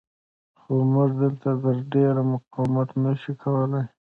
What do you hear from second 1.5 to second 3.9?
تر ډېره مقاومت نه شو کولی.